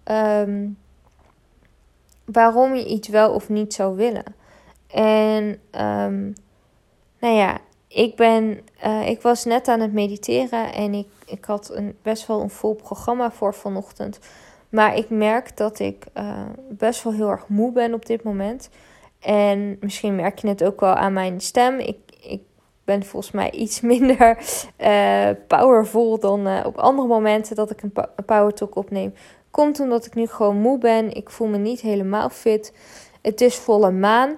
um, 0.05 0.77
waarom 2.25 2.75
je 2.75 2.85
iets 2.85 3.07
wel 3.07 3.33
of 3.33 3.49
niet 3.49 3.73
zou 3.73 3.95
willen. 3.95 4.35
En 4.87 5.43
um, 5.81 6.33
nou 7.19 7.35
ja, 7.35 7.57
ik, 7.87 8.15
ben, 8.15 8.59
uh, 8.85 9.07
ik 9.07 9.21
was 9.21 9.45
net 9.45 9.67
aan 9.67 9.79
het 9.79 9.93
mediteren 9.93 10.73
en 10.73 10.93
ik, 10.93 11.07
ik 11.25 11.45
had 11.45 11.69
een, 11.73 11.97
best 12.01 12.27
wel 12.27 12.41
een 12.41 12.49
vol 12.49 12.73
programma 12.73 13.31
voor 13.31 13.53
vanochtend. 13.53 14.19
Maar 14.71 14.95
ik 14.95 15.09
merk 15.09 15.57
dat 15.57 15.79
ik 15.79 16.05
uh, 16.17 16.45
best 16.69 17.03
wel 17.03 17.13
heel 17.13 17.29
erg 17.29 17.47
moe 17.47 17.71
ben 17.71 17.93
op 17.93 18.05
dit 18.05 18.23
moment. 18.23 18.69
En 19.19 19.77
misschien 19.79 20.15
merk 20.15 20.39
je 20.39 20.47
het 20.47 20.63
ook 20.63 20.79
wel 20.79 20.93
aan 20.93 21.13
mijn 21.13 21.41
stem. 21.41 21.79
Ik, 21.79 21.97
ik 22.21 22.41
ben 22.83 23.05
volgens 23.05 23.31
mij 23.31 23.51
iets 23.51 23.81
minder 23.91 24.37
uh, 24.81 25.29
powerful 25.47 26.19
dan 26.19 26.65
op 26.65 26.77
andere 26.77 27.07
momenten 27.07 27.55
dat 27.55 27.71
ik 27.71 27.81
een, 27.81 27.93
power 28.25 28.53
talk 28.53 28.75
opneem. 28.75 29.13
Komt 29.51 29.79
omdat 29.79 30.05
ik 30.05 30.15
nu 30.15 30.27
gewoon 30.27 30.57
moe 30.57 30.77
ben. 30.77 31.15
Ik 31.15 31.29
voel 31.29 31.47
me 31.47 31.57
niet 31.57 31.81
helemaal 31.81 32.29
fit. 32.29 32.73
Het 33.21 33.41
is 33.41 33.55
volle 33.55 33.91
maan. 33.91 34.35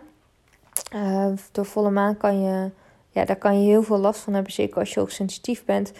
door 1.52 1.66
volle 1.66 1.90
maan 1.90 2.18
kan 2.18 2.42
je 2.42 2.72
ja, 3.14 3.26
daar 3.26 3.36
kan 3.36 3.62
je 3.62 3.70
heel 3.70 3.84
veel 3.84 3.98
last 3.98 4.20
van 4.20 4.34
hebben, 4.34 4.52
zeker 4.52 4.80
als 4.80 4.94
je 4.94 5.00
ook 5.00 5.10
sensitief 5.10 5.66
bent. 5.66 5.92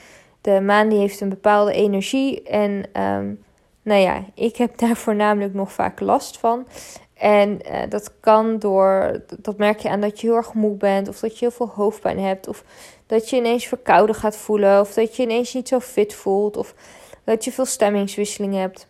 De 0.42 0.62
maan 0.62 0.90
die 0.90 1.00
heeft 1.00 1.22
een 1.22 1.30
bepaalde 1.30 1.74
energie 1.74 2.44
en 2.44 3.02
um, 3.02 3.44
nou 3.84 4.02
ja, 4.02 4.24
ik 4.34 4.56
heb 4.56 4.78
daar 4.78 4.96
voornamelijk 5.06 5.54
nog 5.54 5.72
vaak 5.72 6.00
last 6.00 6.38
van. 6.38 6.68
En 7.14 7.60
uh, 7.72 7.82
dat 7.90 8.12
kan 8.20 8.60
door, 8.60 9.22
dat 9.40 9.58
merk 9.58 9.80
je 9.80 9.90
aan 9.90 10.02
dat 10.02 10.22
je 10.22 10.28
heel 10.28 10.36
erg 10.36 10.54
moe 10.54 10.76
bent, 10.76 11.08
of 11.08 11.20
dat 11.20 11.32
je 11.32 11.46
heel 11.46 11.52
veel 11.52 11.72
hoofdpijn 11.76 12.20
hebt, 12.20 12.48
of 12.48 12.64
dat 13.06 13.30
je 13.30 13.36
ineens 13.36 13.68
verkouden 13.68 14.16
gaat 14.16 14.38
voelen, 14.38 14.80
of 14.80 14.94
dat 14.94 15.16
je 15.16 15.24
ineens 15.24 15.54
niet 15.54 15.68
zo 15.68 15.80
fit 15.80 16.14
voelt, 16.14 16.58
of 16.58 16.74
dat 17.24 17.44
je 17.44 17.52
veel 17.52 17.66
stemmingswisseling 17.66 18.54
hebt. 18.54 18.88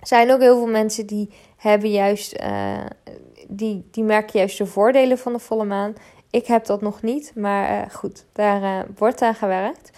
Er 0.00 0.06
zijn 0.06 0.32
ook 0.32 0.40
heel 0.40 0.56
veel 0.56 0.72
mensen 0.72 1.06
die 1.06 1.30
hebben 1.56 1.90
juist, 1.90 2.40
uh, 2.42 2.86
die, 3.48 3.88
die 3.90 4.04
merken 4.04 4.38
juist 4.38 4.58
de 4.58 4.66
voordelen 4.66 5.18
van 5.18 5.32
de 5.32 5.38
volle 5.38 5.64
maan. 5.64 5.94
Ik 6.30 6.46
heb 6.46 6.64
dat 6.64 6.80
nog 6.80 7.02
niet, 7.02 7.32
maar 7.34 7.70
uh, 7.70 7.94
goed, 7.94 8.24
daar 8.32 8.86
wordt 8.96 9.22
aan 9.22 9.34
gewerkt. 9.34 9.90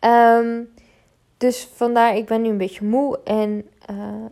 Um, 0.00 0.68
dus 1.38 1.68
vandaar, 1.74 2.16
ik 2.16 2.26
ben 2.26 2.42
nu 2.42 2.48
een 2.48 2.58
beetje 2.58 2.84
moe 2.84 3.18
en 3.24 3.68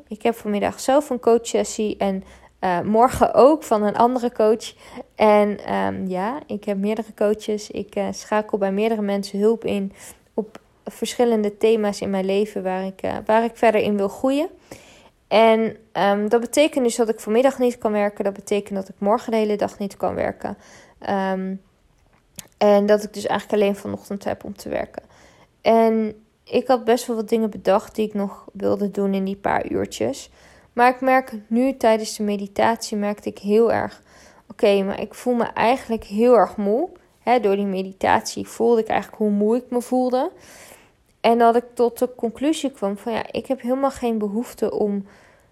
ik 0.08 0.22
heb 0.22 0.34
vanmiddag 0.34 0.80
zelf 0.80 1.10
een 1.10 1.20
coachsessie 1.20 1.96
en 1.96 2.24
uh, 2.60 2.80
morgen 2.80 3.34
ook 3.34 3.62
van 3.62 3.82
een 3.82 3.96
andere 3.96 4.32
coach. 4.32 4.74
En 5.14 5.74
um, 5.74 6.08
ja, 6.08 6.38
ik 6.46 6.64
heb 6.64 6.76
meerdere 6.76 7.14
coaches. 7.14 7.70
Ik 7.70 7.96
uh, 7.96 8.06
schakel 8.10 8.58
bij 8.58 8.72
meerdere 8.72 9.02
mensen 9.02 9.38
hulp 9.38 9.64
in 9.64 9.92
op 10.34 10.60
verschillende 10.84 11.56
thema's 11.56 12.00
in 12.00 12.10
mijn 12.10 12.24
leven 12.24 12.62
waar 12.62 12.84
ik, 12.84 13.00
waar 13.26 13.44
ik 13.44 13.56
verder 13.56 13.80
in 13.80 13.96
wil 13.96 14.08
groeien. 14.08 14.48
En 15.28 15.76
um, 15.92 16.28
dat 16.28 16.40
betekent 16.40 16.84
dus 16.84 16.96
dat 16.96 17.08
ik 17.08 17.20
vanmiddag 17.20 17.58
niet 17.58 17.78
kan 17.78 17.92
werken. 17.92 18.24
Dat 18.24 18.32
betekent 18.32 18.74
dat 18.74 18.88
ik 18.88 18.94
morgen 18.98 19.30
de 19.30 19.38
hele 19.38 19.56
dag 19.56 19.78
niet 19.78 19.96
kan 19.96 20.14
werken. 20.14 20.56
Um, 21.32 21.62
en 22.58 22.86
dat 22.86 23.02
ik 23.02 23.12
dus 23.12 23.26
eigenlijk 23.26 23.62
alleen 23.62 23.76
vanochtend 23.76 24.24
heb 24.24 24.44
om 24.44 24.56
te 24.56 24.68
werken. 24.68 25.02
En 25.60 26.25
ik 26.50 26.66
had 26.66 26.84
best 26.84 27.06
wel 27.06 27.16
wat 27.16 27.28
dingen 27.28 27.50
bedacht 27.50 27.94
die 27.94 28.06
ik 28.06 28.14
nog 28.14 28.44
wilde 28.52 28.90
doen 28.90 29.14
in 29.14 29.24
die 29.24 29.36
paar 29.36 29.70
uurtjes. 29.70 30.30
Maar 30.72 30.94
ik 30.94 31.00
merk 31.00 31.32
nu 31.46 31.76
tijdens 31.76 32.16
de 32.16 32.22
meditatie 32.22 32.96
merkte 32.96 33.28
ik 33.28 33.38
heel 33.38 33.72
erg. 33.72 34.02
Oké, 34.50 34.82
maar 34.82 35.00
ik 35.00 35.14
voel 35.14 35.34
me 35.34 35.44
eigenlijk 35.44 36.04
heel 36.04 36.36
erg 36.36 36.56
moe. 36.56 36.88
He, 37.20 37.40
door 37.40 37.56
die 37.56 37.64
meditatie 37.64 38.46
voelde 38.46 38.80
ik 38.80 38.86
eigenlijk 38.86 39.22
hoe 39.22 39.30
moe 39.30 39.56
ik 39.56 39.64
me 39.68 39.80
voelde. 39.80 40.30
En 41.20 41.38
dat 41.38 41.56
ik 41.56 41.64
tot 41.74 41.98
de 41.98 42.08
conclusie 42.16 42.70
kwam 42.70 42.96
van 42.96 43.12
ja, 43.12 43.24
ik 43.30 43.46
heb 43.46 43.60
helemaal 43.60 43.90
geen 43.90 44.18
behoefte 44.18 44.72
om 44.72 45.06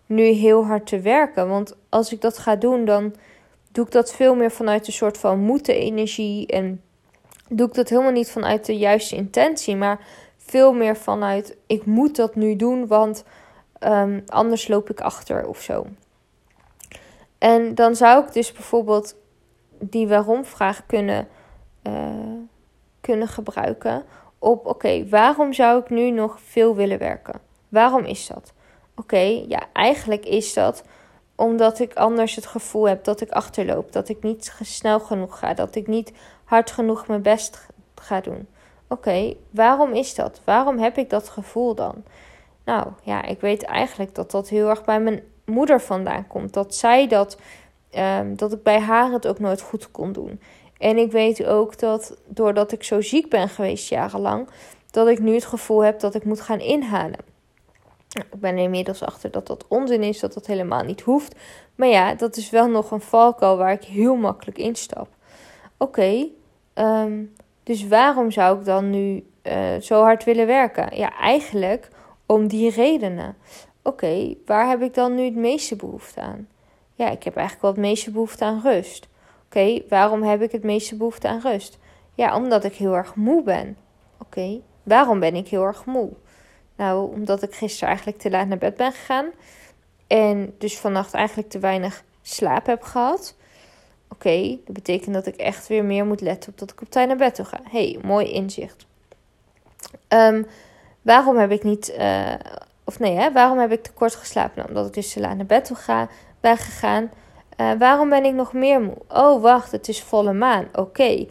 nu 0.06 0.24
heel 0.24 0.64
hard 0.64 0.86
te 0.86 1.00
werken. 1.00 1.48
Want 1.48 1.76
als 1.88 2.12
ik 2.12 2.20
dat 2.20 2.38
ga 2.38 2.56
doen, 2.56 2.84
dan 2.84 3.14
doe 3.72 3.84
ik 3.86 3.92
dat 3.92 4.14
veel 4.14 4.34
meer 4.34 4.50
vanuit 4.50 4.86
een 4.86 4.92
soort 4.92 5.18
van 5.18 5.38
moeten 5.38 5.74
energie. 5.74 6.46
En 6.46 6.82
doe 7.48 7.66
ik 7.68 7.74
dat 7.74 7.88
helemaal 7.88 8.12
niet 8.12 8.30
vanuit 8.30 8.66
de 8.66 8.76
juiste 8.76 9.16
intentie, 9.16 9.76
maar 9.76 10.00
veel 10.46 10.72
meer 10.72 10.96
vanuit 10.96 11.56
ik 11.66 11.86
moet 11.86 12.16
dat 12.16 12.34
nu 12.34 12.56
doen, 12.56 12.86
want 12.86 13.24
Um, 13.86 14.22
anders 14.26 14.68
loop 14.68 14.90
ik 14.90 15.00
achter 15.00 15.46
of 15.46 15.60
zo. 15.60 15.86
En 17.38 17.74
dan 17.74 17.96
zou 17.96 18.24
ik 18.24 18.32
dus 18.32 18.52
bijvoorbeeld 18.52 19.16
die 19.80 20.08
waarom-vraag 20.08 20.86
kunnen, 20.86 21.28
uh, 21.82 22.38
kunnen 23.00 23.28
gebruiken 23.28 24.04
op: 24.38 24.66
oké, 24.66 25.08
waarom 25.08 25.52
zou 25.52 25.80
ik 25.80 25.90
nu 25.90 26.10
nog 26.10 26.40
veel 26.40 26.74
willen 26.74 26.98
werken? 26.98 27.40
Waarom 27.68 28.04
is 28.04 28.26
dat? 28.26 28.52
Oké, 28.96 29.44
ja, 29.48 29.62
eigenlijk 29.72 30.24
is 30.24 30.52
dat 30.52 30.84
omdat 31.34 31.78
ik 31.78 31.94
anders 31.94 32.34
het 32.34 32.46
gevoel 32.46 32.88
heb 32.88 33.04
dat 33.04 33.20
ik 33.20 33.30
achterloop, 33.30 33.92
dat 33.92 34.08
ik 34.08 34.22
niet 34.22 34.56
snel 34.60 35.00
genoeg 35.00 35.38
ga, 35.38 35.54
dat 35.54 35.74
ik 35.74 35.86
niet 35.86 36.12
hard 36.44 36.70
genoeg 36.70 37.06
mijn 37.06 37.22
best 37.22 37.66
ga 37.94 38.20
doen. 38.20 38.48
Oké, 38.88 39.34
waarom 39.50 39.92
is 39.92 40.14
dat? 40.14 40.40
Waarom 40.44 40.78
heb 40.78 40.96
ik 40.98 41.10
dat 41.10 41.28
gevoel 41.28 41.74
dan? 41.74 42.04
Nou 42.64 42.86
ja, 43.02 43.22
ik 43.22 43.40
weet 43.40 43.62
eigenlijk 43.62 44.14
dat 44.14 44.30
dat 44.30 44.48
heel 44.48 44.68
erg 44.68 44.84
bij 44.84 45.00
mijn 45.00 45.22
moeder 45.44 45.80
vandaan 45.80 46.26
komt. 46.26 46.52
Dat 46.52 46.74
zij 46.74 47.08
dat, 47.08 47.38
um, 47.96 48.36
dat 48.36 48.52
ik 48.52 48.62
bij 48.62 48.80
haar 48.80 49.10
het 49.10 49.26
ook 49.26 49.38
nooit 49.38 49.60
goed 49.60 49.90
kon 49.90 50.12
doen. 50.12 50.40
En 50.78 50.96
ik 50.98 51.12
weet 51.12 51.44
ook 51.44 51.78
dat 51.78 52.16
doordat 52.26 52.72
ik 52.72 52.82
zo 52.82 53.00
ziek 53.00 53.28
ben 53.28 53.48
geweest 53.48 53.88
jarenlang, 53.88 54.48
dat 54.90 55.08
ik 55.08 55.18
nu 55.18 55.34
het 55.34 55.44
gevoel 55.44 55.84
heb 55.84 56.00
dat 56.00 56.14
ik 56.14 56.24
moet 56.24 56.40
gaan 56.40 56.60
inhalen. 56.60 57.18
Ik 58.14 58.40
ben 58.40 58.56
er 58.56 58.62
inmiddels 58.62 59.02
achter 59.02 59.30
dat 59.30 59.46
dat 59.46 59.64
onzin 59.68 60.02
is, 60.02 60.20
dat 60.20 60.34
dat 60.34 60.46
helemaal 60.46 60.82
niet 60.82 61.00
hoeft. 61.00 61.34
Maar 61.74 61.88
ja, 61.88 62.14
dat 62.14 62.36
is 62.36 62.50
wel 62.50 62.68
nog 62.68 62.90
een 62.90 63.00
valkuil 63.00 63.56
waar 63.56 63.72
ik 63.72 63.84
heel 63.84 64.16
makkelijk 64.16 64.58
instap. 64.58 65.08
Oké, 65.76 66.00
okay, 66.00 66.32
um, 67.04 67.34
dus 67.64 67.88
waarom 67.88 68.30
zou 68.30 68.58
ik 68.58 68.64
dan 68.64 68.90
nu 68.90 69.26
uh, 69.42 69.80
zo 69.80 70.02
hard 70.02 70.24
willen 70.24 70.46
werken? 70.46 70.96
Ja, 70.96 71.18
eigenlijk 71.18 71.88
om 72.26 72.46
die 72.46 72.70
redenen. 72.70 73.36
Oké, 73.82 74.34
waar 74.46 74.68
heb 74.68 74.82
ik 74.82 74.94
dan 74.94 75.14
nu 75.14 75.24
het 75.24 75.36
meeste 75.36 75.76
behoefte 75.76 76.20
aan? 76.20 76.48
Ja, 76.94 77.10
ik 77.10 77.22
heb 77.22 77.36
eigenlijk 77.36 77.62
wel 77.62 77.70
het 77.70 77.90
meeste 77.90 78.10
behoefte 78.10 78.44
aan 78.44 78.60
rust. 78.62 79.08
Oké, 79.44 79.82
waarom 79.88 80.22
heb 80.22 80.42
ik 80.42 80.52
het 80.52 80.62
meeste 80.62 80.96
behoefte 80.96 81.28
aan 81.28 81.40
rust? 81.40 81.78
Ja, 82.14 82.36
omdat 82.36 82.64
ik 82.64 82.74
heel 82.74 82.94
erg 82.94 83.14
moe 83.14 83.42
ben. 83.42 83.76
Oké, 84.18 84.60
waarom 84.82 85.20
ben 85.20 85.34
ik 85.34 85.48
heel 85.48 85.64
erg 85.64 85.84
moe? 85.84 86.10
Nou, 86.76 87.12
omdat 87.14 87.42
ik 87.42 87.54
gisteren 87.54 87.88
eigenlijk 87.88 88.18
te 88.18 88.30
laat 88.30 88.46
naar 88.46 88.58
bed 88.58 88.76
ben 88.76 88.92
gegaan. 88.92 89.26
En 90.06 90.54
dus 90.58 90.78
vannacht 90.78 91.14
eigenlijk 91.14 91.48
te 91.48 91.58
weinig 91.58 92.04
slaap 92.22 92.66
heb 92.66 92.82
gehad. 92.82 93.36
Oké, 94.08 94.58
dat 94.64 94.74
betekent 94.74 95.14
dat 95.14 95.26
ik 95.26 95.36
echt 95.36 95.66
weer 95.66 95.84
meer 95.84 96.06
moet 96.06 96.20
letten 96.20 96.52
op 96.52 96.58
dat 96.58 96.70
ik 96.70 96.80
op 96.80 96.90
tijd 96.90 97.08
naar 97.08 97.16
bed 97.16 97.34
toe 97.34 97.44
ga. 97.44 97.60
hey, 97.70 97.98
mooi 98.02 98.32
inzicht. 98.32 98.86
Um, 100.08 100.46
Waarom 101.04 101.36
heb 101.36 101.50
ik 101.50 101.62
niet, 101.62 101.94
uh, 101.98 102.34
of 102.84 102.98
nee, 102.98 103.16
hè, 103.16 103.32
waarom 103.32 103.58
heb 103.58 103.72
ik 103.72 103.82
te 103.82 103.92
kort 103.92 104.14
geslapen? 104.14 104.52
Nou, 104.56 104.68
omdat 104.68 104.86
ik 104.86 104.94
dus 104.94 105.12
te 105.12 105.20
laat 105.20 105.36
naar 105.36 105.46
bed 105.46 105.64
toe 105.64 105.76
ga, 105.76 106.08
ben 106.40 106.56
gegaan. 106.56 107.10
Uh, 107.60 107.72
waarom 107.78 108.08
ben 108.08 108.24
ik 108.24 108.34
nog 108.34 108.52
meer 108.52 108.80
moe? 108.80 108.96
Oh, 109.08 109.42
wacht, 109.42 109.72
het 109.72 109.88
is 109.88 110.02
volle 110.02 110.32
maan. 110.32 110.68
Oké, 110.72 111.26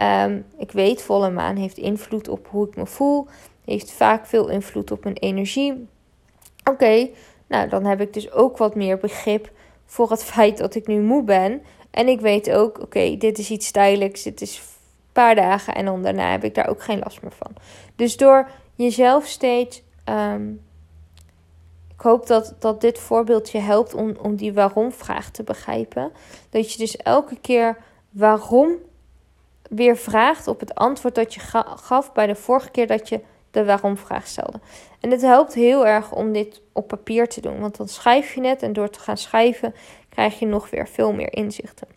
um, 0.00 0.44
ik 0.58 0.72
weet, 0.72 1.02
volle 1.02 1.30
maan 1.30 1.56
heeft 1.56 1.76
invloed 1.76 2.28
op 2.28 2.46
hoe 2.50 2.68
ik 2.68 2.76
me 2.76 2.86
voel. 2.86 3.26
Heeft 3.64 3.90
vaak 3.90 4.26
veel 4.26 4.48
invloed 4.48 4.90
op 4.90 5.04
mijn 5.04 5.16
energie. 5.16 5.88
Oké, 6.64 7.08
nou 7.46 7.68
dan 7.68 7.84
heb 7.84 8.00
ik 8.00 8.12
dus 8.12 8.32
ook 8.32 8.56
wat 8.56 8.74
meer 8.74 8.98
begrip 8.98 9.50
voor 9.86 10.10
het 10.10 10.24
feit 10.34 10.58
dat 10.58 10.74
ik 10.74 10.86
nu 10.86 11.00
moe 11.00 11.22
ben. 11.22 11.62
En 11.90 12.08
ik 12.08 12.20
weet 12.20 12.50
ook, 12.50 12.80
oké, 12.80 13.16
dit 13.16 13.38
is 13.38 13.50
iets 13.50 13.70
tijdelijks. 13.70 14.22
Dit 14.22 14.40
is 14.40 14.56
een 14.56 15.12
paar 15.12 15.34
dagen 15.34 15.74
en 15.74 15.84
dan 15.84 16.02
daarna 16.02 16.30
heb 16.30 16.44
ik 16.44 16.54
daar 16.54 16.68
ook 16.68 16.82
geen 16.82 16.98
last 16.98 17.22
meer 17.22 17.32
van. 17.32 17.52
Dus 17.96 18.16
door 18.16 18.48
jezelf 18.74 19.26
steeds. 19.26 19.82
Um, 20.04 20.66
ik 21.94 22.04
hoop 22.04 22.26
dat, 22.26 22.54
dat 22.58 22.80
dit 22.80 22.98
voorbeeld 22.98 23.50
je 23.50 23.58
helpt 23.58 23.94
om, 23.94 24.16
om 24.22 24.36
die 24.36 24.52
waarom-vraag 24.52 25.30
te 25.30 25.42
begrijpen. 25.42 26.12
Dat 26.50 26.72
je 26.72 26.78
dus 26.78 26.96
elke 26.96 27.36
keer 27.40 27.76
waarom 28.10 28.76
weer 29.68 29.96
vraagt 29.96 30.46
op 30.46 30.60
het 30.60 30.74
antwoord 30.74 31.14
dat 31.14 31.34
je 31.34 31.40
gaf 31.76 32.12
bij 32.12 32.26
de 32.26 32.34
vorige 32.34 32.70
keer 32.70 32.86
dat 32.86 33.08
je 33.08 33.20
de 33.50 33.64
waarom-vraag 33.64 34.26
stelde. 34.26 34.60
En 35.00 35.10
het 35.10 35.20
helpt 35.20 35.54
heel 35.54 35.86
erg 35.86 36.12
om 36.12 36.32
dit 36.32 36.60
op 36.72 36.88
papier 36.88 37.28
te 37.28 37.40
doen, 37.40 37.60
want 37.60 37.76
dan 37.76 37.88
schrijf 37.88 38.34
je 38.34 38.46
het 38.46 38.62
en 38.62 38.72
door 38.72 38.90
te 38.90 39.00
gaan 39.00 39.16
schrijven 39.16 39.74
krijg 40.18 40.38
je 40.38 40.46
nog 40.46 40.70
weer 40.70 40.88
veel 40.88 41.12
meer 41.12 41.32
inzichten. 41.32 41.88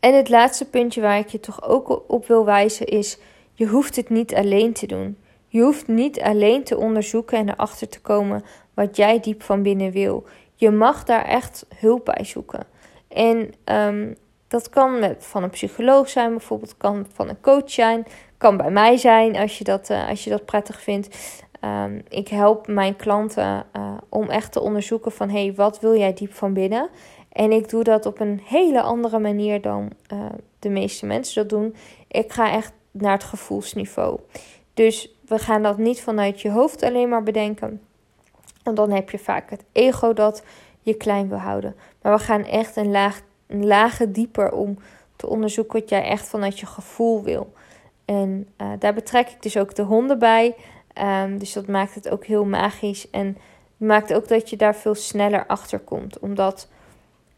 En 0.00 0.14
het 0.14 0.28
laatste 0.28 0.64
puntje 0.68 1.00
waar 1.00 1.18
ik 1.18 1.28
je 1.28 1.40
toch 1.40 1.62
ook 1.62 2.02
op 2.06 2.26
wil 2.26 2.44
wijzen 2.44 2.86
is: 2.86 3.18
je 3.52 3.66
hoeft 3.66 3.96
het 3.96 4.08
niet 4.08 4.34
alleen 4.34 4.72
te 4.72 4.86
doen. 4.86 5.18
Je 5.48 5.60
hoeft 5.60 5.88
niet 5.88 6.20
alleen 6.20 6.64
te 6.64 6.76
onderzoeken 6.76 7.38
en 7.38 7.48
erachter 7.48 7.88
te 7.88 8.00
komen 8.00 8.44
wat 8.74 8.96
jij 8.96 9.20
diep 9.20 9.42
van 9.42 9.62
binnen 9.62 9.90
wil. 9.90 10.24
Je 10.54 10.70
mag 10.70 11.04
daar 11.04 11.24
echt 11.24 11.66
hulp 11.76 12.04
bij 12.04 12.24
zoeken. 12.24 12.66
En 13.08 13.54
um, 13.64 14.16
dat 14.48 14.68
kan 14.68 14.98
met, 14.98 15.16
van 15.26 15.42
een 15.42 15.50
psycholoog 15.50 16.08
zijn, 16.08 16.30
bijvoorbeeld, 16.30 16.76
kan 16.76 17.06
van 17.12 17.28
een 17.28 17.40
coach 17.40 17.70
zijn, 17.70 18.06
kan 18.38 18.56
bij 18.56 18.70
mij 18.70 18.96
zijn 18.96 19.36
als 19.36 19.58
je 19.58 19.64
dat, 19.64 19.90
uh, 19.90 20.08
als 20.08 20.24
je 20.24 20.30
dat 20.30 20.44
prettig 20.44 20.80
vindt. 20.80 21.16
Um, 21.64 22.02
ik 22.08 22.28
help 22.28 22.66
mijn 22.66 22.96
klanten 22.96 23.66
uh, 23.76 23.92
om 24.08 24.30
echt 24.30 24.52
te 24.52 24.60
onderzoeken 24.60 25.12
van 25.12 25.28
hé, 25.28 25.44
hey, 25.44 25.54
wat 25.54 25.80
wil 25.80 25.96
jij 25.96 26.14
diep 26.14 26.32
van 26.32 26.52
binnen? 26.52 26.88
En 27.32 27.52
ik 27.52 27.68
doe 27.68 27.84
dat 27.84 28.06
op 28.06 28.20
een 28.20 28.40
hele 28.44 28.82
andere 28.82 29.18
manier 29.18 29.60
dan 29.60 29.90
uh, 30.12 30.18
de 30.58 30.68
meeste 30.68 31.06
mensen 31.06 31.42
dat 31.42 31.58
doen. 31.58 31.74
Ik 32.08 32.32
ga 32.32 32.52
echt 32.52 32.72
naar 32.90 33.12
het 33.12 33.24
gevoelsniveau. 33.24 34.20
Dus 34.74 35.14
we 35.26 35.38
gaan 35.38 35.62
dat 35.62 35.78
niet 35.78 36.00
vanuit 36.00 36.40
je 36.40 36.50
hoofd 36.50 36.82
alleen 36.82 37.08
maar 37.08 37.22
bedenken. 37.22 37.80
Want 38.62 38.76
dan 38.76 38.90
heb 38.90 39.10
je 39.10 39.18
vaak 39.18 39.50
het 39.50 39.64
ego 39.72 40.12
dat 40.12 40.44
je 40.80 40.94
klein 40.94 41.28
wil 41.28 41.38
houden. 41.38 41.76
Maar 42.02 42.16
we 42.16 42.22
gaan 42.22 42.44
echt 42.44 42.76
een, 42.76 42.90
laag, 42.90 43.20
een 43.46 43.66
lage 43.66 44.10
dieper 44.10 44.52
om 44.52 44.78
te 45.16 45.26
onderzoeken 45.26 45.80
wat 45.80 45.88
jij 45.88 46.04
echt 46.04 46.28
vanuit 46.28 46.58
je 46.58 46.66
gevoel 46.66 47.22
wil. 47.22 47.52
En 48.04 48.48
uh, 48.60 48.68
daar 48.78 48.94
betrek 48.94 49.28
ik 49.28 49.42
dus 49.42 49.56
ook 49.56 49.74
de 49.74 49.82
honden 49.82 50.18
bij. 50.18 50.54
Um, 51.02 51.38
dus 51.38 51.52
dat 51.52 51.66
maakt 51.66 51.94
het 51.94 52.08
ook 52.08 52.24
heel 52.24 52.44
magisch. 52.44 53.10
En 53.10 53.36
maakt 53.76 54.14
ook 54.14 54.28
dat 54.28 54.50
je 54.50 54.56
daar 54.56 54.74
veel 54.74 54.94
sneller 54.94 55.46
achter 55.46 55.78
komt. 55.78 56.18
Omdat 56.18 56.68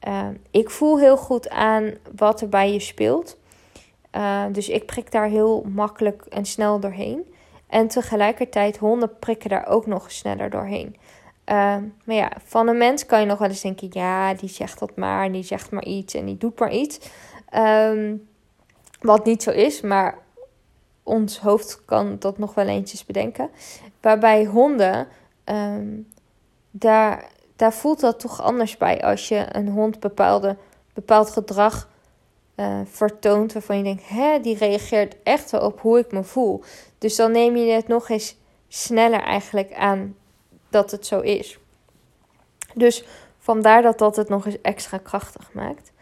uh, 0.08 0.26
ik 0.50 0.70
voel 0.70 0.98
heel 0.98 1.16
goed 1.16 1.48
aan 1.48 1.94
wat 2.16 2.40
er 2.40 2.48
bij 2.48 2.72
je 2.72 2.80
speelt. 2.80 3.36
Uh, 4.16 4.44
dus 4.52 4.68
ik 4.68 4.86
prik 4.86 5.12
daar 5.12 5.28
heel 5.28 5.64
makkelijk 5.68 6.25
en 6.28 6.44
snel 6.44 6.80
doorheen. 6.80 7.34
En 7.66 7.88
tegelijkertijd 7.88 8.76
honden 8.76 9.18
prikken 9.18 9.50
daar 9.50 9.66
ook 9.66 9.86
nog 9.86 10.10
sneller 10.10 10.50
doorheen. 10.50 10.96
Ehm, 11.44 11.82
maar 12.04 12.16
ja, 12.16 12.32
van 12.44 12.68
een 12.68 12.78
mens 12.78 13.06
kan 13.06 13.20
je 13.20 13.26
nog 13.26 13.38
wel 13.38 13.48
eens 13.48 13.60
denken: 13.60 13.88
ja, 13.92 14.34
die 14.34 14.48
zegt 14.48 14.78
dat 14.78 14.96
maar, 14.96 15.25
en 15.25 15.32
die 15.32 15.42
zegt 15.42 15.70
maar 15.70 15.84
iets 15.84 16.14
en 16.14 16.25
die 16.25 16.36
doet 16.36 16.58
maar 16.58 16.72
iets. 16.72 17.10
Ehm, 17.48 18.16
wat 19.00 19.25
niet 19.25 19.42
zo 19.42 19.50
is, 19.50 19.80
maar 19.80 20.18
ons 21.06 21.38
hoofd 21.38 21.84
kan 21.84 22.16
dat 22.18 22.38
nog 22.38 22.54
wel 22.54 22.66
eens 22.66 23.04
bedenken. 23.04 23.50
Waarbij 24.00 24.44
honden, 24.44 25.08
ehm, 25.44 25.86
daar, 26.70 27.28
daar 27.56 27.72
voelt 27.72 28.00
dat 28.00 28.20
toch 28.20 28.42
anders 28.42 28.76
bij 28.76 29.02
als 29.02 29.28
je 29.28 29.46
een 29.50 29.68
hond 29.68 30.00
bepaalde, 30.00 30.56
bepaald 30.94 31.30
gedrag 31.30 31.88
uh, 32.56 32.80
vertoont 32.84 33.52
waarvan 33.52 33.76
je 33.76 33.82
denkt, 33.82 34.08
hè, 34.08 34.40
die 34.40 34.56
reageert 34.56 35.16
echt 35.22 35.50
wel 35.50 35.60
op 35.60 35.80
hoe 35.80 35.98
ik 35.98 36.12
me 36.12 36.22
voel. 36.22 36.62
Dus 36.98 37.16
dan 37.16 37.32
neem 37.32 37.56
je 37.56 37.72
het 37.72 37.88
nog 37.88 38.08
eens 38.08 38.36
sneller 38.68 39.20
eigenlijk 39.20 39.75
aan 39.75 40.16
dat 40.68 40.90
het 40.90 41.06
zo 41.06 41.20
is. 41.20 41.58
Dus 42.75 43.04
vandaar 43.38 43.82
dat 43.82 43.98
dat 43.98 44.16
het 44.16 44.28
nog 44.28 44.46
eens 44.46 44.60
extra 44.60 44.98
krachtig 44.98 45.52
maakt. 45.52 45.92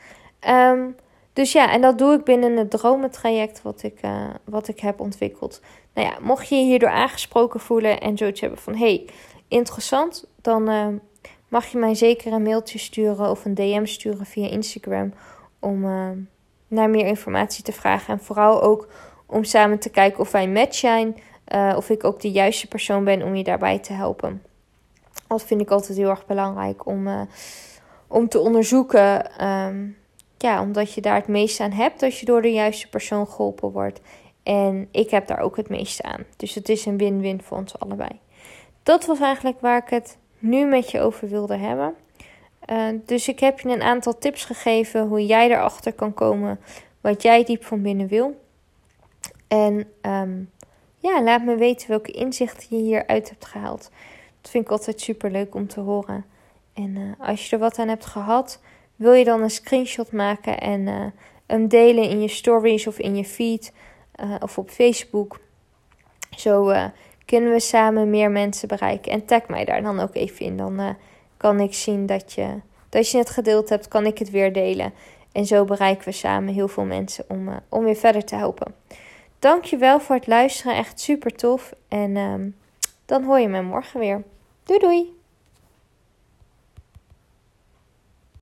Ehm, 0.40 0.88
dus 1.34 1.52
ja, 1.52 1.70
en 1.70 1.80
dat 1.80 1.98
doe 1.98 2.14
ik 2.14 2.24
binnen 2.24 2.56
het 2.56 2.70
dromentraject 2.70 3.62
wat 3.62 3.82
ik, 3.82 3.98
uh, 4.04 4.26
wat 4.44 4.68
ik 4.68 4.80
heb 4.80 5.00
ontwikkeld. 5.00 5.60
Nou 5.94 6.08
ja, 6.08 6.16
mocht 6.20 6.48
je 6.48 6.54
je 6.54 6.64
hierdoor 6.64 6.90
aangesproken 6.90 7.60
voelen 7.60 8.00
en 8.00 8.16
zoiets 8.16 8.40
hebben 8.40 8.58
van... 8.58 8.74
hey, 8.74 9.06
interessant, 9.48 10.26
dan 10.40 10.70
uh, 10.70 10.86
mag 11.48 11.66
je 11.66 11.78
mij 11.78 11.94
zeker 11.94 12.32
een 12.32 12.42
mailtje 12.42 12.78
sturen 12.78 13.30
of 13.30 13.44
een 13.44 13.54
DM 13.54 13.84
sturen 13.84 14.26
via 14.26 14.48
Instagram... 14.48 15.12
om 15.58 15.84
uh, 15.84 16.08
naar 16.68 16.90
meer 16.90 17.06
informatie 17.06 17.64
te 17.64 17.72
vragen. 17.72 18.14
En 18.14 18.20
vooral 18.20 18.62
ook 18.62 18.88
om 19.26 19.44
samen 19.44 19.78
te 19.78 19.90
kijken 19.90 20.20
of 20.20 20.30
wij 20.30 20.48
match 20.48 20.74
zijn... 20.74 21.16
of 21.76 21.90
ik 21.90 22.04
ook 22.04 22.20
de 22.20 22.30
juiste 22.30 22.68
persoon 22.68 23.04
ben 23.04 23.22
om 23.22 23.34
je 23.34 23.44
daarbij 23.44 23.78
te 23.78 23.92
helpen. 23.92 24.42
Dat 25.28 25.42
vind 25.42 25.60
ik 25.60 25.70
altijd 25.70 25.98
heel 25.98 26.10
erg 26.10 26.26
belangrijk 26.26 26.86
om, 26.86 27.28
om 28.06 28.28
te 28.28 28.38
onderzoeken... 28.38 29.44
Um, 29.46 29.96
ja, 30.44 30.60
omdat 30.60 30.92
je 30.92 31.00
daar 31.00 31.14
het 31.14 31.28
meeste 31.28 31.62
aan 31.62 31.72
hebt 31.72 32.02
als 32.02 32.20
je 32.20 32.26
door 32.26 32.42
de 32.42 32.52
juiste 32.52 32.88
persoon 32.88 33.28
geholpen 33.28 33.70
wordt. 33.70 34.00
En 34.42 34.88
ik 34.90 35.10
heb 35.10 35.26
daar 35.26 35.38
ook 35.38 35.56
het 35.56 35.68
meeste 35.68 36.02
aan. 36.02 36.24
Dus 36.36 36.54
het 36.54 36.68
is 36.68 36.86
een 36.86 36.98
win-win 36.98 37.42
voor 37.42 37.56
ons 37.56 37.78
allebei. 37.78 38.10
Dat 38.82 39.06
was 39.06 39.20
eigenlijk 39.20 39.60
waar 39.60 39.82
ik 39.82 39.90
het 39.90 40.18
nu 40.38 40.64
met 40.64 40.90
je 40.90 41.00
over 41.00 41.28
wilde 41.28 41.56
hebben. 41.56 41.94
Uh, 42.70 42.98
dus 43.04 43.28
ik 43.28 43.40
heb 43.40 43.60
je 43.60 43.68
een 43.68 43.82
aantal 43.82 44.18
tips 44.18 44.44
gegeven 44.44 45.06
hoe 45.06 45.26
jij 45.26 45.50
erachter 45.50 45.92
kan 45.92 46.14
komen 46.14 46.60
wat 47.00 47.22
jij 47.22 47.44
diep 47.44 47.64
van 47.64 47.82
binnen 47.82 48.08
wil. 48.08 48.40
En 49.48 49.86
um, 50.02 50.50
ja, 50.98 51.22
laat 51.22 51.44
me 51.44 51.56
weten 51.56 51.88
welke 51.88 52.10
inzichten 52.10 52.76
je 52.76 52.82
hieruit 52.82 53.28
hebt 53.28 53.44
gehaald. 53.44 53.90
Dat 54.40 54.50
vind 54.50 54.64
ik 54.64 54.70
altijd 54.70 55.00
super 55.00 55.30
leuk 55.30 55.54
om 55.54 55.68
te 55.68 55.80
horen. 55.80 56.24
En 56.72 56.96
uh, 56.96 57.28
als 57.28 57.48
je 57.48 57.56
er 57.56 57.62
wat 57.62 57.78
aan 57.78 57.88
hebt 57.88 58.06
gehad, 58.06 58.60
wil 58.96 59.12
je 59.12 59.24
dan 59.24 59.42
een 59.42 59.50
screenshot 59.50 60.12
maken 60.12 60.60
en 60.60 60.80
uh, 60.80 61.04
hem 61.46 61.68
delen 61.68 62.08
in 62.08 62.20
je 62.20 62.28
stories 62.28 62.86
of 62.86 62.98
in 62.98 63.16
je 63.16 63.24
feed 63.24 63.72
uh, 64.20 64.34
of 64.40 64.58
op 64.58 64.70
Facebook. 64.70 65.40
Zo 66.36 66.70
uh, 66.70 66.84
kunnen 67.24 67.52
we 67.52 67.60
samen 67.60 68.10
meer 68.10 68.30
mensen 68.30 68.68
bereiken. 68.68 69.12
En 69.12 69.24
tag 69.24 69.48
mij 69.48 69.64
daar 69.64 69.82
dan 69.82 70.00
ook 70.00 70.14
even 70.14 70.46
in. 70.46 70.56
Dan 70.56 70.96
kan 71.36 71.60
ik 71.60 71.74
zien 71.74 72.06
dat 72.06 72.32
je, 72.32 72.60
dat 72.88 73.10
je 73.10 73.18
het 73.18 73.30
gedeeld 73.30 73.68
hebt, 73.68 73.88
kan 73.88 74.06
ik 74.06 74.18
het 74.18 74.30
weer 74.30 74.52
delen. 74.52 74.92
En 75.32 75.46
zo 75.46 75.64
bereiken 75.64 76.04
we 76.04 76.12
samen 76.12 76.54
heel 76.54 76.68
veel 76.68 76.84
mensen 76.84 77.24
om, 77.28 77.48
om 77.68 77.84
weer 77.84 77.96
verder 77.96 78.24
te 78.24 78.34
helpen. 78.34 78.74
Dankjewel 79.38 80.00
voor 80.00 80.16
het 80.16 80.26
luisteren, 80.26 80.76
echt 80.76 81.00
super 81.00 81.34
tof. 81.34 81.74
En 81.88 82.16
um, 82.16 82.56
dan 83.06 83.24
hoor 83.24 83.38
je 83.38 83.48
me 83.48 83.62
morgen 83.62 84.00
weer. 84.00 84.22
Doei 84.64 84.78
doei! 84.78 85.13